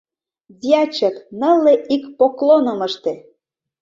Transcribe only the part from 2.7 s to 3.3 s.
ыште!